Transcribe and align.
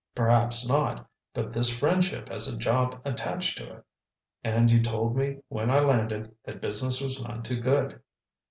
"Perhaps 0.15 0.67
not. 0.67 1.07
But 1.31 1.53
this 1.53 1.69
friendship 1.69 2.29
has 2.29 2.47
a 2.47 2.57
job 2.57 2.99
attached 3.05 3.59
to 3.59 3.71
it, 3.71 3.83
and 4.43 4.71
you 4.71 4.81
told 4.81 5.15
me 5.15 5.37
when 5.47 5.69
I 5.69 5.77
landed, 5.77 6.33
that 6.43 6.59
business 6.59 6.99
was 7.01 7.21
none 7.21 7.43
too 7.43 7.59
good." 7.61 8.01